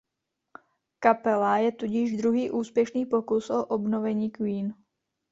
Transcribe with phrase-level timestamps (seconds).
[0.99, 4.73] Kapela je tudíž druhý úspěšný pokus o obnovení Queen.